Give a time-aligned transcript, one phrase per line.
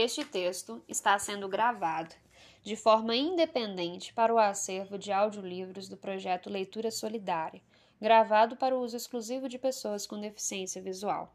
[0.00, 2.14] Este texto está sendo gravado
[2.62, 7.60] de forma independente para o acervo de audiolivros do projeto Leitura Solidária,
[8.00, 11.34] gravado para o uso exclusivo de pessoas com deficiência visual.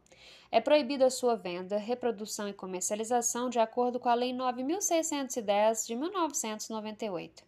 [0.49, 5.95] É proibida a sua venda, reprodução e comercialização de acordo com a Lei 9610 de
[5.97, 7.43] 1998.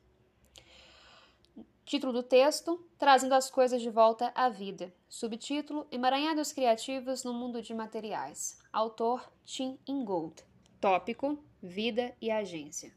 [1.85, 4.93] Título do texto: Trazendo as coisas de volta à vida.
[5.07, 8.59] Subtítulo: Emaranhados criativos no mundo de materiais.
[8.73, 10.43] Autor: Tim Ingold.
[10.85, 12.93] Tópico: Vida e agência.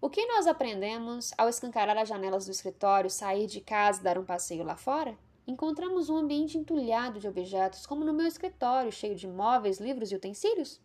[0.00, 4.16] O que nós aprendemos ao escancarar as janelas do escritório, sair de casa e dar
[4.16, 5.18] um passeio lá fora?
[5.46, 10.14] Encontramos um ambiente entulhado de objetos, como no meu escritório, cheio de móveis, livros e
[10.14, 10.80] utensílios?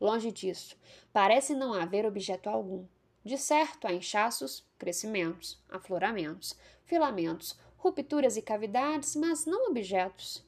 [0.00, 0.76] Longe disso,
[1.12, 2.84] parece não haver objeto algum.
[3.24, 10.44] De certo, há inchaços, crescimentos, afloramentos, filamentos, rupturas e cavidades, mas não objetos.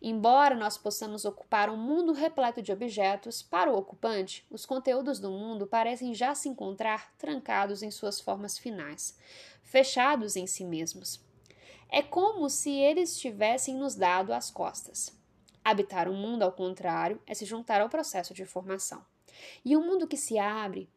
[0.00, 5.30] Embora nós possamos ocupar um mundo repleto de objetos, para o ocupante, os conteúdos do
[5.30, 9.16] mundo parecem já se encontrar trancados em suas formas finais,
[9.62, 11.20] fechados em si mesmos.
[11.88, 15.18] É como se eles tivessem nos dado as costas.
[15.64, 19.04] Habitar o um mundo, ao contrário, é se juntar ao processo de formação.
[19.64, 20.88] E o um mundo que se abre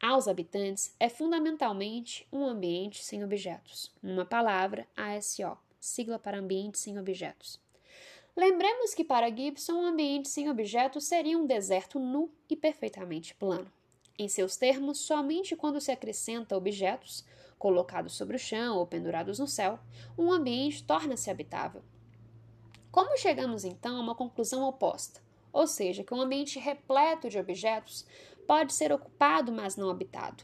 [0.00, 3.92] aos habitantes é fundamentalmente um ambiente sem objetos.
[4.02, 7.60] Numa palavra, ASO, sigla para ambiente sem objetos.
[8.34, 13.70] Lembremos que para Gibson um ambiente sem objetos seria um deserto nu e perfeitamente plano.
[14.18, 17.26] Em seus termos, somente quando se acrescenta objetos,
[17.58, 19.78] colocados sobre o chão ou pendurados no céu,
[20.16, 21.82] um ambiente torna-se habitável.
[22.90, 25.20] Como chegamos então a uma conclusão oposta,
[25.52, 28.06] ou seja, que um ambiente repleto de objetos
[28.46, 30.42] pode ser ocupado, mas não habitado?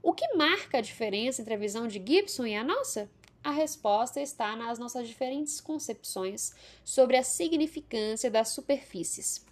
[0.00, 3.10] O que marca a diferença entre a visão de Gibson e a nossa?
[3.42, 6.52] A resposta está nas nossas diferentes concepções
[6.84, 9.46] sobre a significância das superfícies.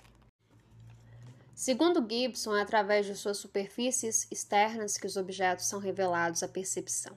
[1.54, 7.16] Segundo Gibson, é através de suas superfícies externas que os objetos são revelados à percepção.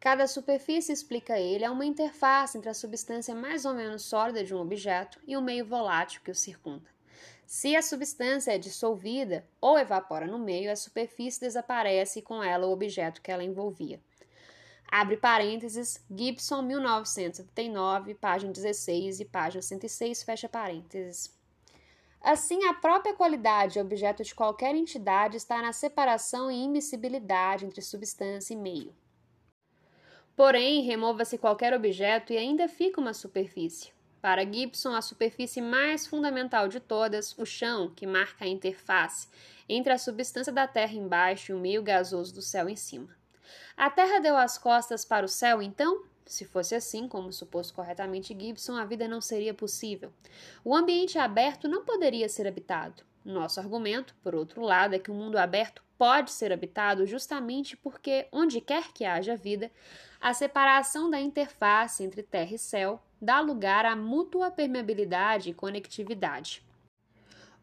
[0.00, 4.54] Cada superfície, explica ele, é uma interface entre a substância mais ou menos sólida de
[4.54, 6.92] um objeto e o meio volátil que o circunda.
[7.46, 12.66] Se a substância é dissolvida ou evapora no meio, a superfície desaparece e com ela
[12.66, 14.00] o objeto que ela envolvia.
[14.96, 21.36] Abre parênteses, Gibson, 1979, página 16 e página 106, fecha parênteses.
[22.20, 28.54] Assim, a própria qualidade objeto de qualquer entidade está na separação e imiscibilidade entre substância
[28.54, 28.94] e meio.
[30.36, 33.90] Porém, remova-se qualquer objeto e ainda fica uma superfície.
[34.22, 39.26] Para Gibson, a superfície mais fundamental de todas, o chão, que marca a interface
[39.68, 43.23] entre a substância da Terra embaixo e o meio gasoso do céu em cima.
[43.76, 46.04] A Terra deu as costas para o céu, então?
[46.26, 50.12] Se fosse assim, como supôs corretamente Gibson, a vida não seria possível.
[50.64, 53.02] O ambiente aberto não poderia ser habitado.
[53.24, 58.26] Nosso argumento, por outro lado, é que o mundo aberto pode ser habitado justamente porque,
[58.32, 59.70] onde quer que haja vida,
[60.20, 66.62] a separação da interface entre terra e céu dá lugar à mútua permeabilidade e conectividade.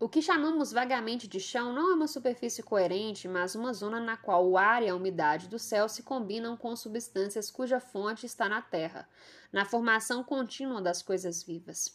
[0.02, 4.18] O que chamamos vagamente de chão não é uma superfície coerente, mas uma zona na
[4.18, 8.50] qual o ar e a umidade do céu se combinam com substâncias cuja fonte está
[8.50, 9.08] na terra,
[9.54, 11.94] na formação contínua das coisas vivas.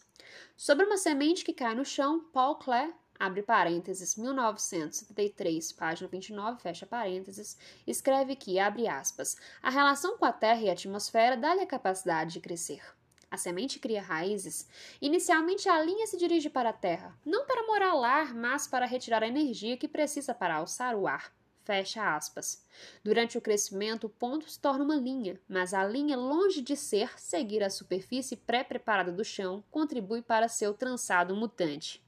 [0.56, 6.86] Sobre uma semente que cai no chão, Paul Klee, abre parênteses, 1973, página 29, fecha
[6.86, 11.66] parênteses, escreve que, abre aspas, a relação com a terra e a atmosfera dá-lhe a
[11.66, 12.82] capacidade de crescer.
[13.30, 14.68] A semente cria raízes.
[15.00, 19.22] Inicialmente, a linha se dirige para a terra, não para morar lá, mas para retirar
[19.22, 21.34] a energia que precisa para alçar o ar.
[21.64, 22.64] Fecha aspas.
[23.02, 27.18] Durante o crescimento, o ponto se torna uma linha, mas a linha, longe de ser
[27.18, 32.00] seguir a superfície pré-preparada do chão, contribui para seu trançado mutante.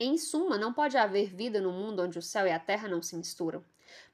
[0.00, 3.02] Em suma, não pode haver vida no mundo onde o céu e a terra não
[3.02, 3.62] se misturam.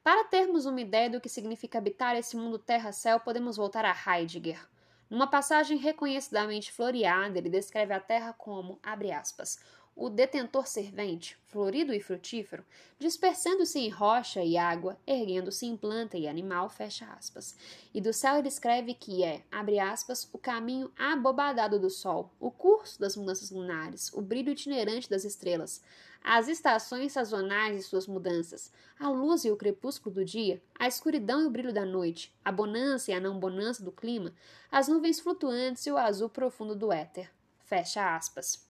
[0.03, 4.70] Para termos uma ideia do que significa habitar esse mundo terra-céu, podemos voltar a Heidegger.
[5.11, 9.59] Numa passagem reconhecidamente floreada, ele descreve a terra como, abre aspas,
[9.95, 12.65] o detentor servente, florido e frutífero,
[12.97, 17.55] dispersando-se em rocha e água, erguendo-se em planta e animal, fecha aspas.
[17.93, 22.49] E do céu ele escreve que é, abre aspas, o caminho abobadado do sol, o
[22.49, 25.81] curso das mudanças lunares, o brilho itinerante das estrelas,
[26.23, 31.41] as estações sazonais e suas mudanças, a luz e o crepúsculo do dia, a escuridão
[31.41, 34.33] e o brilho da noite, a bonança e a não bonança do clima,
[34.71, 37.29] as nuvens flutuantes e o azul profundo do éter.
[37.59, 38.70] Fecha aspas.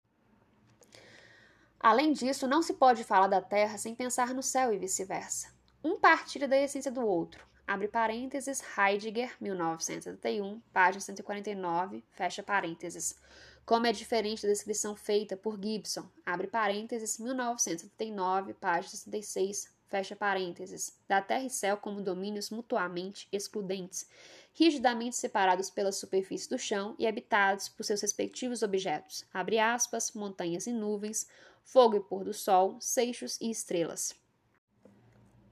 [1.81, 5.55] Além disso, não se pode falar da Terra sem pensar no céu e vice-versa.
[5.85, 7.47] Um partilha da essência do outro.
[7.67, 13.19] Abre parênteses, Heidegger, 1971, página 149, fecha parênteses.
[13.65, 20.99] como é diferente da descrição feita por Gibson, abre parênteses, 1979, página 66, fecha parênteses,
[21.09, 24.09] da terra e céu como domínios mutuamente excludentes,
[24.53, 30.67] rigidamente separados pela superfície do chão e habitados por seus respectivos objetos, abre aspas, montanhas
[30.67, 31.29] e nuvens,
[31.63, 34.15] fogo e pôr do sol, seixos e estrelas.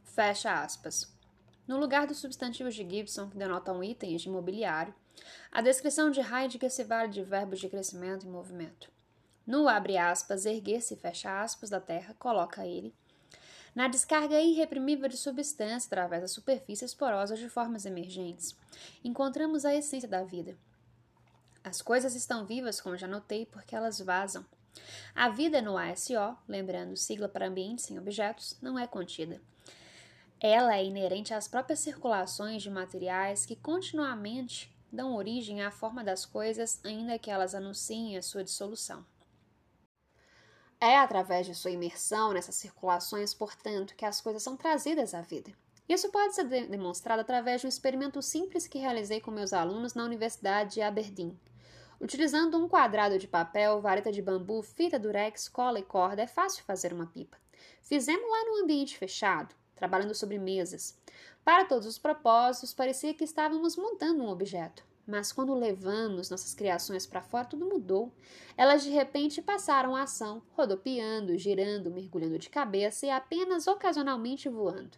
[0.05, 1.13] Fecha aspas.
[1.67, 4.95] No lugar dos substantivos de Gibson, que denotam itens de mobiliário,
[5.51, 8.93] a descrição de Heidegger se vale de verbos de crescimento e movimento.
[9.47, 12.95] No abre aspas, erguer-se fecha aspas da terra, coloca ele,
[13.75, 18.57] na descarga irreprimível de substância através das superfícies porosas de formas emergentes,
[19.03, 20.57] encontramos a essência da vida.
[21.63, 24.45] As coisas estão vivas, como já notei, porque elas vazam.
[25.15, 29.41] A vida no ASO, lembrando sigla para ambientes sem objetos, não é contida.
[30.41, 36.27] Ela é inerente às próprias circulações de materiais que continuamente dão origem à forma das
[36.27, 39.05] coisas, ainda que elas anunciem a sua dissolução.
[40.85, 45.51] É através de sua imersão nessas circulações, portanto, que as coisas são trazidas à vida.
[45.89, 49.95] Isso pode ser de demonstrado através de um experimento simples que realizei com meus alunos
[49.95, 51.41] na Universidade de Aberdeen.
[51.99, 56.63] Utilizando um quadrado de papel, vareta de bambu, fita durex, cola e corda, é fácil
[56.65, 57.39] fazer uma pipa.
[57.81, 61.01] Fizemos lá no ambiente fechado, trabalhando sobre mesas.
[61.43, 64.85] Para todos os propósitos, parecia que estávamos montando um objeto.
[65.07, 68.13] Mas quando levamos nossas criações para fora, tudo mudou.
[68.57, 74.97] Elas de repente passaram a ação, rodopiando, girando, mergulhando de cabeça e apenas ocasionalmente voando.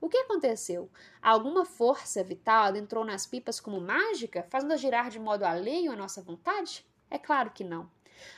[0.00, 0.88] O que aconteceu?
[1.20, 6.22] Alguma força vital entrou nas pipas como mágica, fazendo-as girar de modo alheio à nossa
[6.22, 6.86] vontade?
[7.10, 7.90] É claro que não.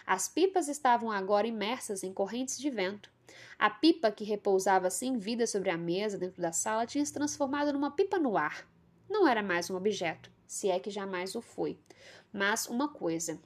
[0.06, 3.10] As pipas estavam agora imersas em correntes de vento.
[3.58, 7.72] A pipa que repousava sem vida sobre a mesa dentro da sala tinha se transformado
[7.72, 8.66] numa pipa no ar.
[9.08, 11.78] Não era mais um objeto, se é que jamais o foi,
[12.32, 13.40] mas uma coisa.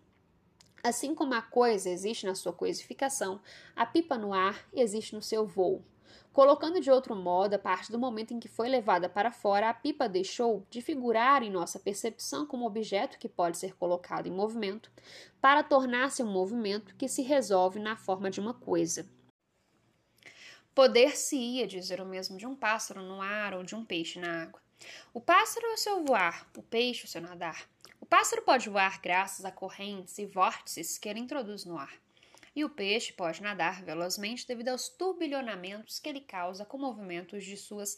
[0.82, 3.42] Assim como a coisa existe na sua coisificação,
[3.76, 5.84] a pipa no ar existe no seu voo.
[6.32, 9.74] Colocando de outro modo, a partir do momento em que foi levada para fora, a
[9.74, 14.90] pipa deixou de figurar em nossa percepção como objeto que pode ser colocado em movimento,
[15.42, 19.06] para tornar-se um movimento que se resolve na forma de uma coisa.
[20.74, 24.63] Poder-se-ia dizer o mesmo de um pássaro no ar ou de um peixe na água.
[25.12, 27.68] O pássaro é o seu voar, o peixe o seu nadar.
[28.00, 31.92] O pássaro pode voar graças a correntes e vórtices que ele introduz no ar.
[32.54, 37.56] E o peixe pode nadar velozmente devido aos turbilhonamentos que ele causa com movimentos de
[37.56, 37.96] suas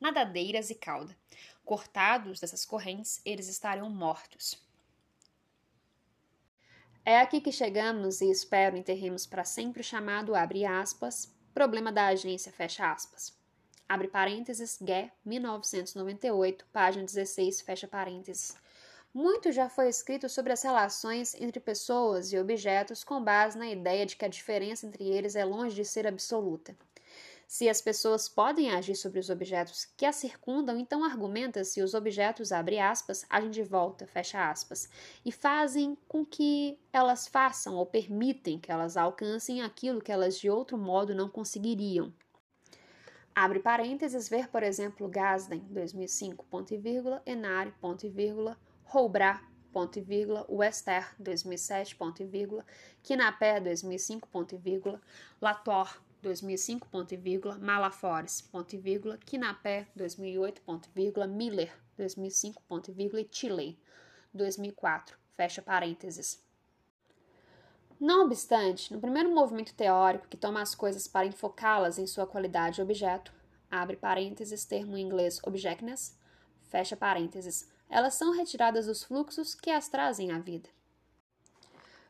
[0.00, 1.16] nadadeiras e cauda.
[1.64, 4.62] Cortados dessas correntes, eles estariam mortos.
[7.04, 12.06] É aqui que chegamos e espero enterremos para sempre o chamado abre aspas Problema da
[12.06, 13.43] agência, fecha aspas.
[13.86, 18.56] Abre parênteses, Gué, 1998, página 16, fecha parênteses.
[19.12, 24.06] Muito já foi escrito sobre as relações entre pessoas e objetos com base na ideia
[24.06, 26.74] de que a diferença entre eles é longe de ser absoluta.
[27.46, 32.52] Se as pessoas podem agir sobre os objetos que as circundam, então argumenta-se os objetos,
[32.52, 34.88] abre aspas, agem de volta, fecha aspas,
[35.24, 40.48] e fazem com que elas façam ou permitem que elas alcancem aquilo que elas de
[40.48, 42.10] outro modo não conseguiriam.
[43.36, 49.42] Abre parênteses, ver, por exemplo, Gasden, 2005, ponto e vírgula, Enari, ponto e vírgula, Roubra,
[49.72, 52.64] ponto e vírgula, Wester, 2007, ponto e vírgula,
[53.02, 55.02] Kinapé, 2005, ponto e vírgula,
[55.40, 61.76] Latour, 2005, ponto e vírgula, Malafores, ponto e vírgula, Kinapé, 2008, ponto e vírgula, Miller,
[61.96, 63.76] 2005, ponto e vírgula, e Chile,
[64.32, 66.43] 2004, fecha parênteses.
[68.00, 72.76] Não obstante, no primeiro movimento teórico que toma as coisas para enfocá-las em sua qualidade
[72.76, 73.32] de objeto,
[73.70, 76.18] abre parênteses, termo em inglês objectness,
[76.68, 80.68] fecha parênteses, elas são retiradas dos fluxos que as trazem à vida.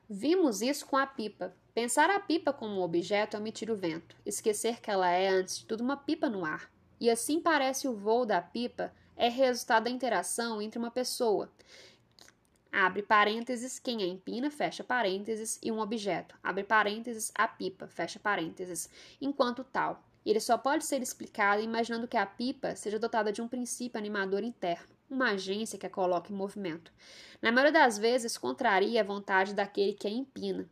[0.09, 4.15] Vimos isso com a pipa, Pensar a pipa como um objeto é omitir o vento,
[4.25, 6.71] esquecer que ela é, antes de tudo, uma pipa no ar.
[7.01, 11.51] E assim parece o voo da pipa é resultado da interação entre uma pessoa,
[12.75, 18.19] abre parênteses, quem a empina, fecha parênteses, e um objeto, abre parênteses, a pipa, fecha
[18.19, 18.91] parênteses,
[19.21, 20.03] enquanto tal.
[20.27, 24.43] Ele só pode ser explicado imaginando que a pipa seja dotada de um princípio animador
[24.43, 26.93] interno, uma agência que a coloca em movimento.
[27.41, 30.69] Na maioria das vezes, contraria a vontade daquele que a empina.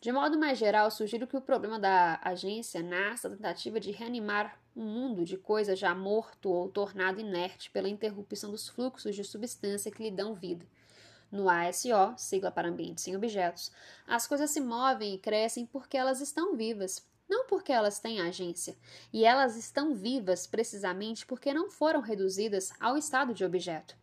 [0.00, 4.60] De modo mais geral, sugiro que o problema da agência nasça da tentativa de reanimar
[4.76, 9.90] um mundo de coisa já morto ou tornado inerte pela interrupção dos fluxos de substância
[9.90, 10.66] que lhe dão vida.
[11.34, 13.72] No ASO, sigla para ambientes sem objetos,
[14.06, 18.76] as coisas se movem e crescem porque elas estão vivas, não porque elas têm agência.
[19.12, 23.96] E elas estão vivas precisamente porque não foram reduzidas ao estado de objeto.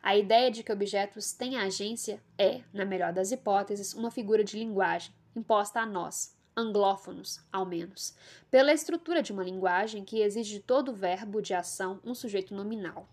[0.00, 4.56] A ideia de que objetos têm agência é, na melhor das hipóteses, uma figura de
[4.56, 8.14] linguagem, imposta a nós, anglófonos, ao menos,
[8.48, 13.08] pela estrutura de uma linguagem que exige de todo verbo de ação um sujeito nominal.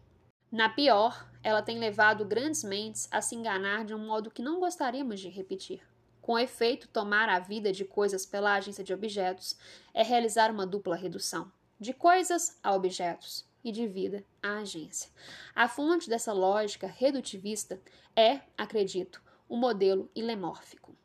[0.51, 4.61] Na pior, ela tem levado grandes mentes a se enganar de um modo que não
[4.61, 5.81] gostaríamos de repetir.
[6.21, 9.57] Com efeito, tomar a vida de coisas pela agência de objetos
[9.93, 15.11] é realizar uma dupla redução, de coisas a objetos e de vida à agência.
[15.53, 17.81] A fonte dessa lógica redutivista
[18.15, 20.95] é, acredito, o modelo ilemórfico.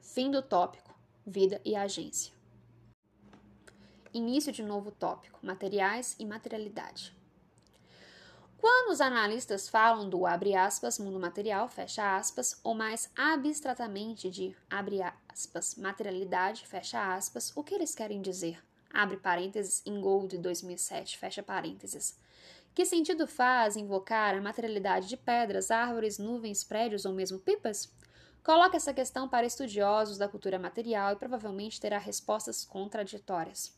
[0.00, 0.92] Fim do tópico:
[1.24, 2.32] vida e agência.
[4.12, 7.21] Início de novo tópico: materiais e materialidade.
[8.62, 11.68] Quando os analistas falam do aspas, mundo material,
[12.00, 14.56] aspas, ou mais abstratamente de
[15.28, 16.64] aspas, materialidade,
[17.56, 18.62] o que eles querem dizer?
[18.94, 22.16] Abre parênteses em Gold 2007, fecha parênteses.
[22.72, 27.92] Que sentido faz invocar a materialidade de pedras, árvores, nuvens, prédios ou mesmo pipas?
[28.44, 33.76] Coloque essa questão para estudiosos da cultura material e provavelmente terá respostas contraditórias.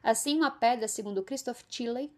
[0.00, 2.12] Assim, uma pedra, segundo Christoph Tilley,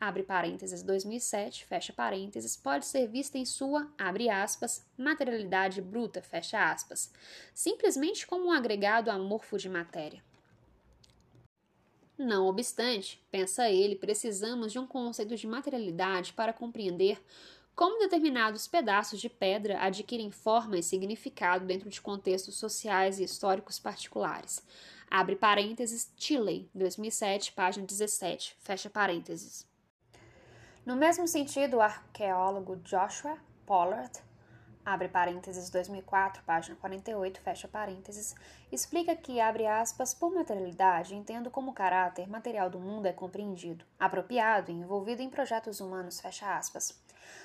[0.00, 6.72] abre parênteses 2007, fecha parênteses, pode ser vista em sua, abre aspas, materialidade bruta, fecha
[6.72, 7.12] aspas,
[7.52, 10.24] simplesmente como um agregado amorfo de matéria.
[12.16, 17.22] Não obstante, pensa ele, precisamos de um conceito de materialidade para compreender
[17.74, 23.78] como determinados pedaços de pedra adquirem forma e significado dentro de contextos sociais e históricos
[23.78, 24.62] particulares.
[25.10, 29.69] Abre parênteses, Chile, 2007, página 17, fecha parênteses.
[30.90, 34.10] No mesmo sentido, o arqueólogo Joshua Pollard,
[34.84, 38.34] abre parênteses 2004, página 48, fecha parênteses,
[38.72, 44.72] explica que, abre aspas, por materialidade, entendo como caráter material do mundo é compreendido, apropriado
[44.72, 47.00] e envolvido em projetos humanos, fecha aspas.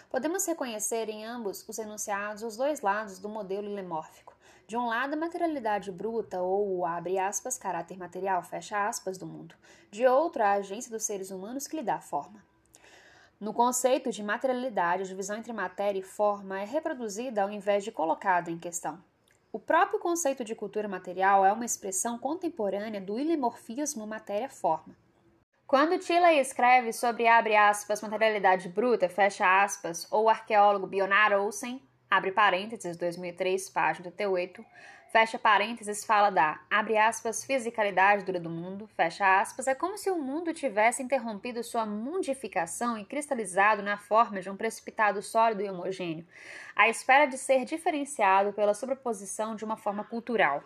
[0.10, 4.36] Podemos reconhecer em ambos os enunciados os dois lados do modelo ilemórfico.
[4.66, 9.28] De um lado, a materialidade bruta ou o abre aspas, caráter material, fecha aspas, do
[9.28, 9.54] mundo.
[9.92, 12.44] De outro, a agência dos seres humanos que lhe dá forma.
[13.40, 17.92] No conceito de materialidade, a divisão entre matéria e forma é reproduzida ao invés de
[17.92, 19.04] colocada em questão.
[19.52, 24.96] O próprio conceito de cultura material é uma expressão contemporânea do ilimorfismo matéria-forma.
[25.68, 31.82] Quando Tilley escreve sobre aspas materialidade bruta, fecha aspas, ou o arqueólogo Bionar Olsen,
[32.16, 34.66] abre parênteses 2003, página 38,
[35.12, 40.10] fecha parênteses, fala da, abre aspas, fisicalidade dura do mundo, fecha aspas, é como se
[40.10, 45.70] o mundo tivesse interrompido sua mundificação e cristalizado na forma de um precipitado sólido e
[45.70, 46.26] homogêneo,
[46.74, 50.64] à espera de ser diferenciado pela sobreposição de uma forma cultural.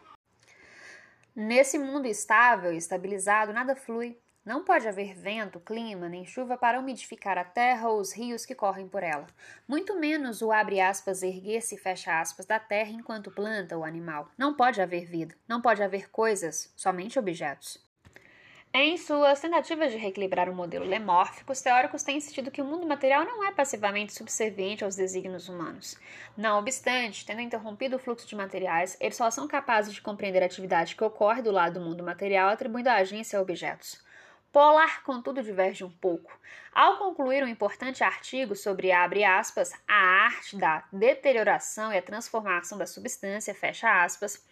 [1.36, 6.80] Nesse mundo estável e estabilizado, nada flui, não pode haver vento, clima, nem chuva para
[6.80, 9.28] umidificar a terra ou os rios que correm por ela.
[9.68, 14.30] Muito menos o abre aspas erguer-se e fecha aspas da terra enquanto planta o animal.
[14.38, 17.88] Não pode haver vida, não pode haver coisas, somente objetos.
[18.72, 22.86] Em suas tentativas de reequilibrar o modelo lemórfico, os teóricos têm insistido que o mundo
[22.86, 25.98] material não é passivamente subserviente aos desígnios humanos.
[26.38, 30.46] Não obstante, tendo interrompido o fluxo de materiais, eles só são capazes de compreender a
[30.46, 34.08] atividade que ocorre do lado do mundo material atribuindo a agência a objetos.
[34.52, 36.36] Polar, contudo, diverge um pouco.
[36.74, 42.88] Ao concluir um importante artigo sobre, aspas, a arte da deterioração e a transformação da
[42.88, 44.44] substância, aspas,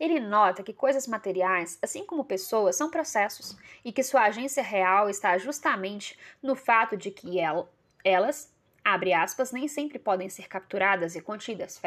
[0.00, 5.08] ele nota que coisas materiais, assim como pessoas, são processos e que sua agência real
[5.08, 7.38] está justamente no fato de que
[8.02, 8.52] elas,
[8.84, 11.80] abre aspas, nem sempre podem ser capturadas e contidas.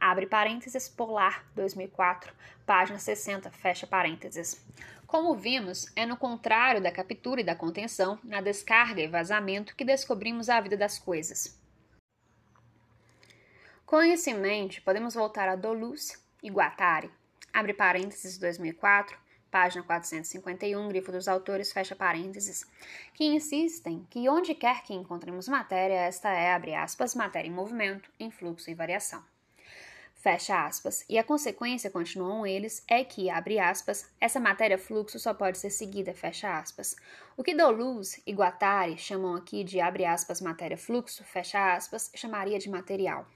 [0.00, 2.32] Abre parênteses, Polar, 2004,
[2.64, 4.64] página 60, fecha parênteses.
[5.10, 9.84] Como vimos, é no contrário da captura e da contenção, na descarga e vazamento, que
[9.84, 11.60] descobrimos a vida das coisas.
[13.84, 17.10] Com isso em mente, podemos voltar a Doluce e Guattari,
[17.52, 19.18] abre parênteses 2004,
[19.50, 22.64] página 451, grifo dos autores, fecha parênteses,
[23.12, 28.08] que insistem que onde quer que encontremos matéria, esta é, abre aspas, matéria em movimento,
[28.20, 29.24] em fluxo e variação.
[30.20, 31.02] Fecha aspas.
[31.08, 35.70] E a consequência, continuam eles, é que, abre aspas, essa matéria fluxo só pode ser
[35.70, 36.94] seguida, fecha aspas.
[37.38, 42.58] O que Doluz e Guattari chamam aqui de, abre aspas, matéria fluxo, fecha aspas, chamaria
[42.58, 43.26] de material.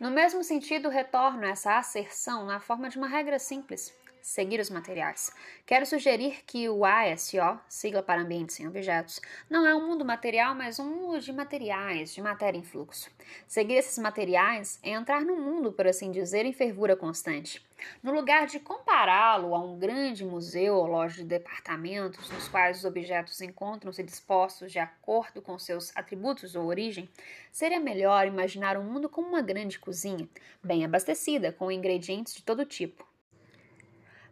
[0.00, 3.94] No mesmo sentido, retorno essa asserção na forma de uma regra simples.
[4.22, 5.32] Seguir os materiais.
[5.66, 10.54] Quero sugerir que o ASO, sigla para ambiente sem objetos, não é um mundo material,
[10.54, 13.10] mas um mundo de materiais, de matéria em fluxo.
[13.46, 17.64] Seguir esses materiais é entrar no mundo, por assim dizer, em fervura constante.
[18.02, 22.84] No lugar de compará-lo a um grande museu ou loja de departamentos, nos quais os
[22.84, 27.08] objetos encontram-se dispostos de acordo com seus atributos ou origem,
[27.50, 30.28] seria melhor imaginar o um mundo como uma grande cozinha,
[30.62, 33.09] bem abastecida, com ingredientes de todo tipo.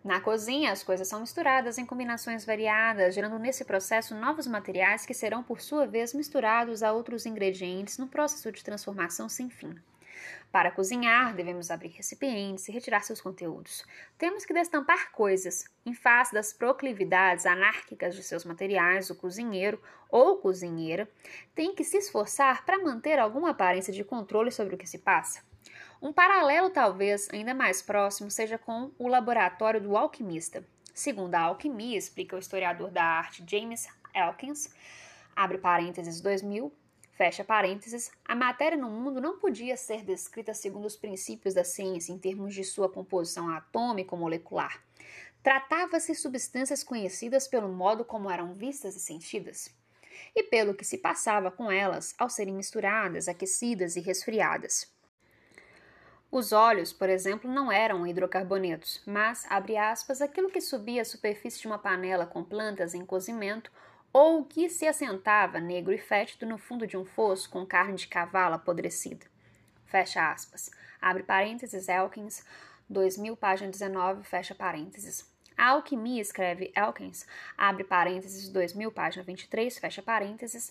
[0.09, 5.13] Na cozinha, as coisas são misturadas em combinações variadas, gerando nesse processo novos materiais que
[5.13, 9.79] serão, por sua vez, misturados a outros ingredientes no processo de transformação sem fim.
[10.51, 13.85] Para cozinhar, devemos abrir recipientes e retirar seus conteúdos.
[14.17, 15.67] Temos que destampar coisas.
[15.85, 21.07] Em face das proclividades anárquicas de seus materiais, o cozinheiro ou cozinheira
[21.55, 25.47] tem que se esforçar para manter alguma aparência de controle sobre o que se passa.
[26.01, 30.65] Um paralelo, talvez ainda mais próximo, seja com o laboratório do alquimista.
[30.95, 34.71] Segundo a alquimia, explica o historiador da arte James Elkins,
[35.35, 36.73] abre parênteses 2000,
[37.11, 42.13] fecha parênteses, a matéria no mundo não podia ser descrita segundo os princípios da ciência
[42.13, 44.81] em termos de sua composição atômica ou molecular.
[45.43, 49.69] Tratava-se de substâncias conhecidas pelo modo como eram vistas e sentidas,
[50.35, 54.97] e pelo que se passava com elas ao serem misturadas, aquecidas e resfriadas.
[56.31, 61.61] Os óleos, por exemplo, não eram hidrocarbonetos, mas, abre aspas, aquilo que subia à superfície
[61.61, 63.73] de uma panela com plantas em cozimento
[64.13, 68.07] ou que se assentava negro e fétido no fundo de um fosso com carne de
[68.07, 69.27] cavalo apodrecida.
[69.87, 70.71] Fecha aspas.
[71.01, 72.45] Abre parênteses, Elkins,
[72.91, 75.27] 2000, página 19, fecha parênteses.
[75.57, 80.71] A alquimia, escreve Elkins, abre parênteses, 2000, página 23, fecha parênteses,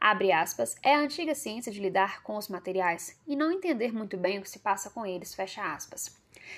[0.00, 4.16] abre aspas, é a antiga ciência de lidar com os materiais e não entender muito
[4.16, 6.16] bem o que se passa com eles, fecha aspas.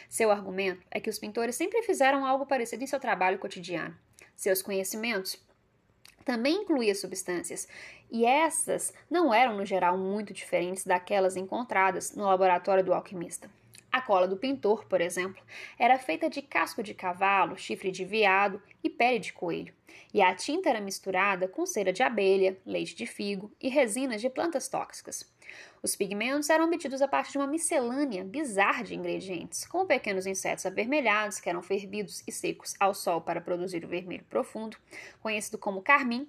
[0.09, 3.97] Seu argumento é que os pintores sempre fizeram algo parecido em seu trabalho cotidiano.
[4.37, 5.39] Seus conhecimentos
[6.25, 7.67] também incluíam substâncias,
[8.11, 13.51] e essas não eram, no geral, muito diferentes daquelas encontradas no laboratório do alquimista.
[13.93, 15.43] A cola do pintor, por exemplo,
[15.77, 19.75] era feita de casco de cavalo, chifre de veado e pele de coelho,
[20.15, 24.31] e a tinta era misturada com cera de abelha, leite de figo e resinas de
[24.31, 25.29] plantas tóxicas.
[25.83, 30.67] Os pigmentos eram obtidos a partir de uma miscelânea bizarra de ingredientes, como pequenos insetos
[30.67, 34.77] avermelhados que eram fervidos e secos ao sol para produzir o vermelho profundo,
[35.21, 36.29] conhecido como carmim,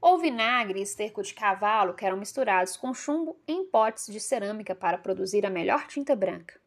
[0.00, 4.72] ou vinagre e esterco de cavalo que eram misturados com chumbo em potes de cerâmica
[4.72, 6.61] para produzir a melhor tinta branca.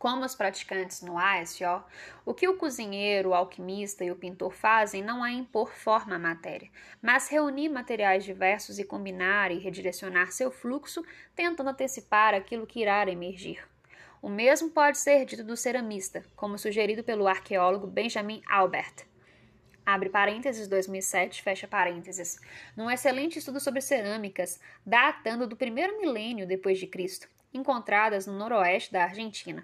[0.00, 1.84] Como os praticantes no ASO,
[2.24, 6.18] o que o cozinheiro, o alquimista e o pintor fazem não é impor forma à
[6.18, 6.70] matéria,
[7.02, 11.04] mas reunir materiais diversos e combinar e redirecionar seu fluxo,
[11.36, 13.62] tentando antecipar aquilo que irá emergir.
[14.22, 19.04] O mesmo pode ser dito do ceramista, como sugerido pelo arqueólogo Benjamin Albert.
[19.84, 22.40] Abre parênteses 2007, fecha parênteses.
[22.74, 28.90] Num excelente estudo sobre cerâmicas, datando do primeiro milênio depois de Cristo, encontradas no noroeste
[28.90, 29.62] da Argentina.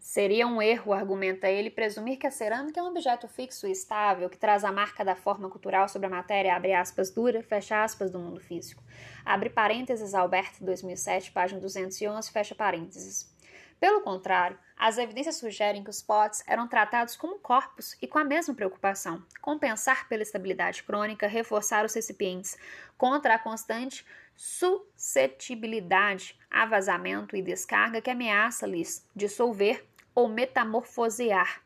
[0.00, 4.30] Seria um erro, argumenta ele, presumir que a cerâmica é um objeto fixo e estável
[4.30, 8.10] que traz a marca da forma cultural sobre a matéria, abre aspas, dura, fecha aspas,
[8.10, 8.82] do mundo físico.
[9.26, 13.30] Abre parênteses, Alberto, 2007, página 211, fecha parênteses.
[13.78, 18.24] Pelo contrário, as evidências sugerem que os potes eram tratados como corpos e com a
[18.24, 22.56] mesma preocupação: compensar pela estabilidade crônica, reforçar os recipientes
[22.96, 24.04] contra a constante
[24.40, 29.84] suscetibilidade a vazamento e descarga que ameaça-lhes dissolver
[30.20, 31.62] ou metamorfosear.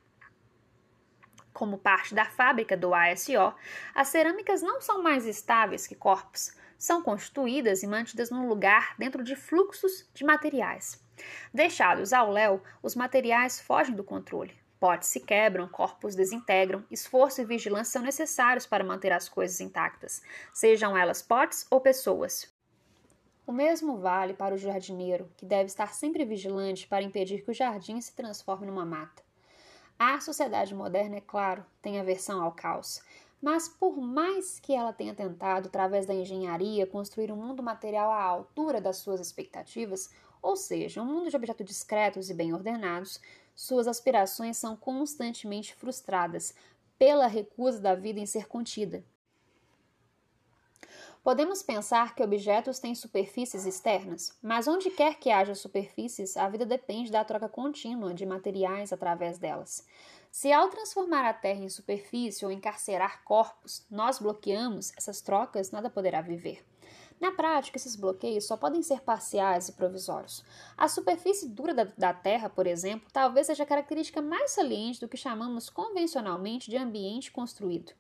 [1.53, 3.53] Como parte da fábrica do ASO,
[3.95, 9.25] as cerâmicas não são mais estáveis que corpos, são constituídas e mantidas num lugar dentro
[9.25, 11.05] de fluxos de materiais.
[11.53, 14.57] Deixados ao léu, os materiais fogem do controle.
[14.79, 20.23] Potes se quebram, corpos desintegram, esforço e vigilância são necessários para manter as coisas intactas,
[20.53, 22.54] sejam elas potes ou pessoas.
[23.47, 27.55] O mesmo vale para o jardineiro, que deve estar sempre vigilante para impedir que o
[27.55, 29.23] jardim se transforme numa mata.
[29.99, 33.03] A sociedade moderna, é claro, tem aversão ao caos,
[33.43, 38.23] mas por mais que ela tenha tentado, através da engenharia, construir um mundo material à
[38.23, 43.21] altura das suas expectativas, ou seja, um mundo de objetos discretos e bem ordenados,
[43.55, 46.55] suas aspirações são constantemente frustradas
[46.99, 49.05] pela recusa da vida em ser contida,
[51.25, 56.67] Podemos pensar que objetos têm superfícies externas, mas onde quer que haja superfícies, a vida
[56.67, 59.87] depende da troca contínua de materiais através delas.
[60.31, 65.89] Se ao transformar a Terra em superfície ou encarcerar corpos, nós bloqueamos essas trocas, nada
[65.89, 66.63] poderá viver.
[67.19, 70.45] Na prática, esses bloqueios só podem ser parciais e provisórios.
[70.77, 75.09] A superfície dura da, da Terra, por exemplo, talvez seja a característica mais saliente do
[75.09, 77.95] que chamamos convencionalmente de ambiente construído.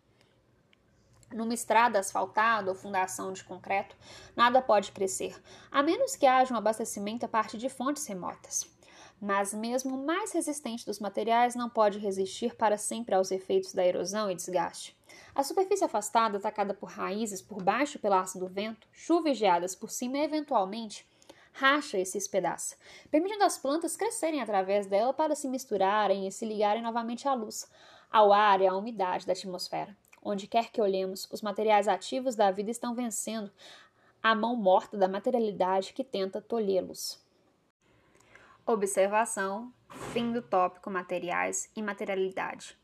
[1.34, 3.96] Numa estrada asfaltada ou fundação de concreto,
[4.36, 5.36] nada pode crescer,
[5.68, 8.72] a menos que haja um abastecimento a partir de fontes remotas.
[9.20, 13.84] Mas mesmo o mais resistente dos materiais não pode resistir para sempre aos efeitos da
[13.84, 14.96] erosão e desgaste.
[15.34, 19.74] A superfície afastada, atacada por raízes por baixo pela ação do vento, chuvas e geadas
[19.74, 21.04] por cima eventualmente,
[21.52, 22.76] racha e se espedaça,
[23.10, 27.68] permitindo às plantas crescerem através dela para se misturarem e se ligarem novamente à luz,
[28.08, 29.96] ao ar e à umidade da atmosfera.
[30.24, 33.52] Onde quer que olhemos, os materiais ativos da vida estão vencendo
[34.22, 37.22] a mão morta da materialidade que tenta tolhê-los.
[38.66, 39.70] Observação:
[40.14, 42.74] fim do tópico materiais e materialidade.